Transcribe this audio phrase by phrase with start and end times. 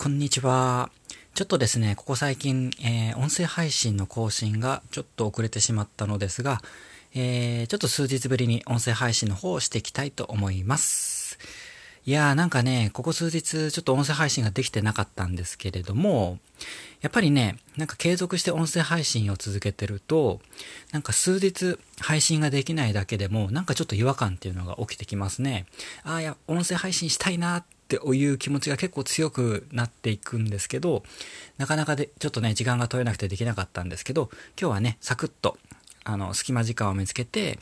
[0.00, 0.92] こんにちは。
[1.34, 6.62] ちょっとですね、ここ最近、えー、音声配信の更新がちょっと遅れてしまったのですが、
[7.16, 11.36] えー、ちょっと数日ぶりに音声配信の方をしていきたいと思います。
[12.06, 16.38] いやーなんかね、ここ数日ちょっと音声配信ができてなかったんですけれども、
[17.00, 20.40] やっぱりね、なんか継続して音声配信を続けてると、
[20.92, 25.66] なんか数日配信ができないだけでも、なんかちょっと違和感っていうのが起きてきますね。
[26.04, 31.02] ああ、いや、音声配信したいなっっていう気持ちが結構強くなっていくんですけど、
[31.56, 34.28] なかなかで、ちょっとね、時間が取れなくてできなかったんですけど、
[34.60, 35.56] 今日はね、サクッと、
[36.04, 37.58] あの、隙間時間を見つけて、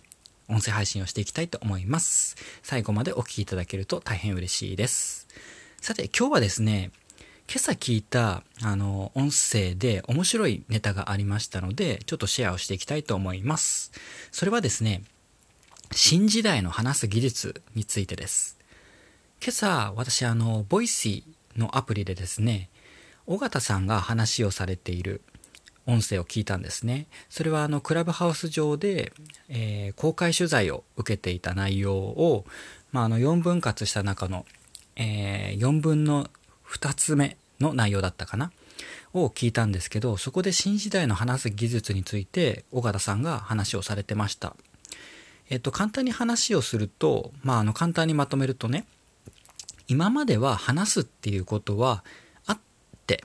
[0.49, 2.35] 音声配信をしていきたいと思います。
[2.65, 5.29] 最後までお聴きいただけると大変嬉しいです。
[5.81, 6.91] さて、今日はですね、
[7.49, 13.93] 今朝聞いた、あの、音声で面白いネタがありましたので、ちょっとシェアをしていきたいと思います。
[14.33, 15.03] それはですね、
[15.93, 18.57] 新時代の話す技術についてです。
[19.47, 22.69] 今朝、私、あの、 Voicy のアプリでですね、
[23.27, 25.23] 尾形さんが話をされている
[25.87, 27.07] 音声を聞いたんですね。
[27.31, 29.13] それはあのクラブハウス上で、
[29.49, 32.45] えー、公開取材を受けていた内容を、
[32.91, 34.47] まあ、あの4分割した中の、
[34.97, 36.29] えー、4分の
[36.69, 38.51] 2つ目の内容だったかな
[39.15, 44.57] を聞いたんですけど、そこで新時代の話す技術について尾形さんが話をされてました。
[45.51, 48.85] えっと、簡単に話をすると、まあ、あの簡単にまとめるとね、
[49.89, 52.05] 今までは話すっていうことは、
[52.47, 52.59] 会っ
[53.07, 53.25] て、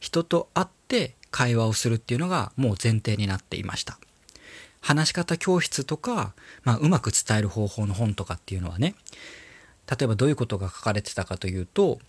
[0.00, 3.98] 人と会って会話をするっていうのがもう前提になっていました。
[4.80, 6.32] 話し方教室とか、
[6.64, 8.94] まあ、うまく伝える方法の本とかっていうのはね、
[9.90, 12.00] 例えばどういうことが書かれてたかというと、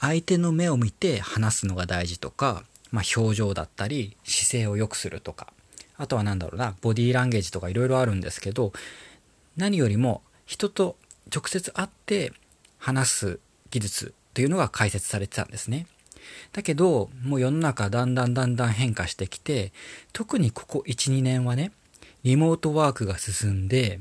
[0.00, 5.52] 相手の目を見て話すのが大事とか、まあ、表情だったり、姿勢を良くするとか、
[5.96, 8.72] あとは何だろうな、ボディーランゲージとかいろいろあるんですけど、
[9.56, 10.96] 何よりも人と
[11.32, 12.32] 直接会って
[12.80, 15.86] 話す技術というのが解説されてたんですね。
[16.52, 19.72] だけど、もう世の中だんだんだんだん変化してきて、
[20.12, 21.72] 特にここ1、2年はね、
[22.24, 24.00] リモートワークが進んで、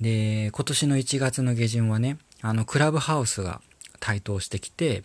[0.00, 3.60] で、今年の1月の下旬はね、あの、クラブハウスが
[4.00, 5.04] 台頭してきて、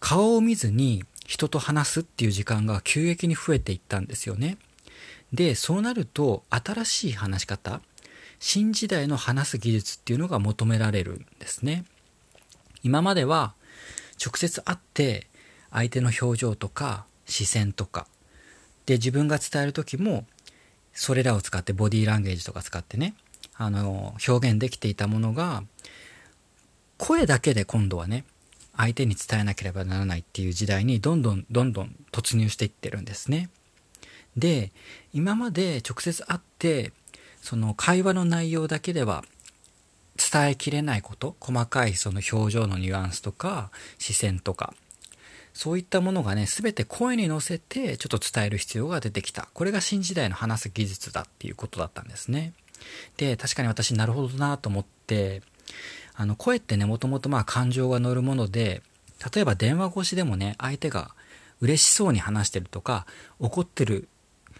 [0.00, 4.58] 顔を見ずに人と話すっていう時間が急激に増えていったんですよね。
[5.32, 7.80] で、そうなると、新しい話し方、
[8.38, 11.84] 新時代の話す技術っていうのが求められるんですね。
[12.82, 13.54] 今までは、
[14.24, 15.26] 直接会って
[15.70, 18.06] 相手の表情とか視線とか
[18.86, 20.26] で自分が伝える時も
[20.92, 23.14] それらを使ってボディーランゲージとか使ってね
[23.54, 25.62] あの表現できていたものが
[26.98, 28.24] 声だけで今度はね
[28.76, 33.50] 相手に伝えなければならないっていう時代にどんどんどんどん突入していってるんですね。
[34.36, 34.70] で
[35.12, 36.92] 今まで直接会って
[37.42, 39.24] その会話の内容だけでは
[40.30, 44.74] 伝えきれないこと細かいその表情のニュアンスとか視線とか
[45.52, 49.48] そういったものがね、全て声に乗せてちょっと伝える必要が出てきた。
[49.52, 52.52] これが新時代の話す技術だっていうことだったんですね。
[53.16, 55.42] で、確かに私なるほどなと思って、
[56.14, 58.82] あの声ってね、もともとまあ感情が乗るもので、
[59.34, 61.10] 例えば電話越しでもね、相手が
[61.60, 63.06] 嬉しそうに話してるとか、
[63.38, 64.08] 怒ってる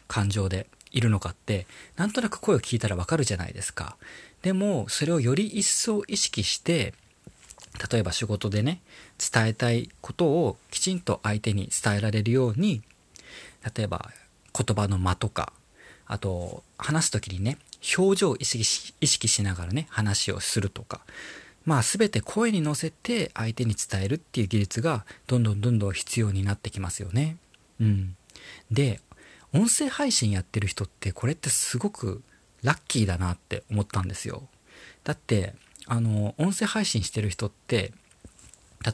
[0.09, 3.96] 感情でいるのかって、なんとなく声を聞いたらわかるじゃないですか。
[4.42, 6.94] でも、それをより一層意識して、
[7.92, 8.80] 例えば仕事でね、
[9.32, 12.82] 伝えたいことをきちんと相手に伝えられるように、
[13.76, 14.10] 例えば
[14.56, 15.52] 言葉の間とか、
[16.06, 17.58] あと話す時にね、
[17.96, 21.00] 表情を意識し意識しながらね、話をするとか、
[21.64, 27.36] まあ全て声に乗せて相手に伝えるっていう技術がどんどんどんどん必要になってきますよね。
[27.80, 28.16] うん。
[28.70, 29.00] で、
[29.52, 32.22] 音声配信やってる人ってこれってすごく
[32.62, 34.48] ラッキーだなって思ったんですよ。
[35.04, 35.54] だって
[35.92, 37.92] あの、音声配信してる人って、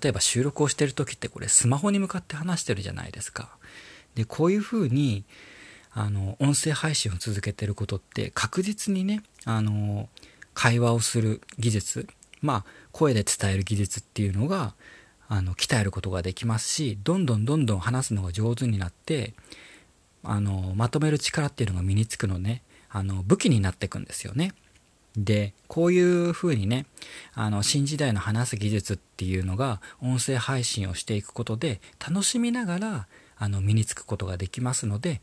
[0.03, 3.51] 例えば収録をしてる時ってこれスマホに向かって話してるじゃないですか。
[4.15, 5.25] で、こういう風に、
[5.93, 10.09] あの、音声配信を続けてることって確実にね、あの、
[10.55, 12.09] 会話をする技術、
[12.41, 14.75] まあ、声で伝える技術っていうのが、
[15.29, 19.35] あの、鍛えることができますし、どんどんどんどん話すのが上手になって、
[20.31, 24.53] あの、まとめる力っていうのが身につくのね、あの、武器になっていくんですよね。
[25.17, 26.87] で、こういうふうにね、
[27.35, 33.07] あの、新時代の話す技術っていうのが、音声配信をしていくことで、楽しみながら、
[33.39, 35.23] あの、身につくことができますので、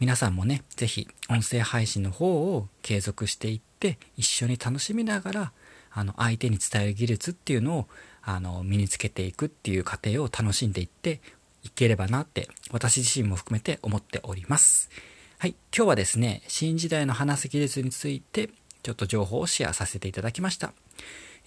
[0.00, 5.52] 皆さんもね、ぜひ、音声配信の方を継続していって、一緒に楽しみながら、
[5.90, 7.88] あの、相手に伝える技術っていうのを、
[8.22, 11.20] あの、身につけていくっていう過程を楽しんでいって
[11.62, 14.90] いければなって、私自身も含めて思っております。
[15.38, 18.50] はい、今日はですね、新時代の話す技術について、
[18.82, 20.72] ちょっと情報をシェアさせていただきました。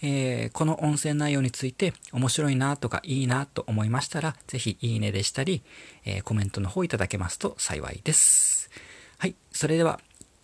[0.02, 5.62] えー、この音声内容について面白いなとかいいなと思いましたら、ぜひいいねでしたり、
[6.06, 8.70] えー、コメントの方いただけますと幸いです。
[9.18, 9.36] はい。
[9.52, 10.00] それでは、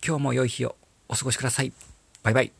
[0.06, 0.76] 今日も良い日を
[1.08, 1.72] お過ごしください。
[2.22, 2.57] バイバイ。